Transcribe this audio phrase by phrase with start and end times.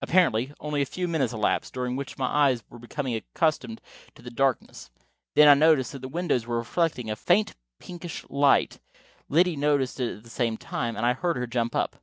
[0.00, 3.80] Apparently only a few minutes elapsed, during which my eyes were becoming accustomed
[4.14, 4.90] to the darkness.
[5.34, 8.78] Then I noticed that the windows were reflecting a faint pinkish light,
[9.28, 11.96] Liddy noticed it at the same time, and I heard her jump up.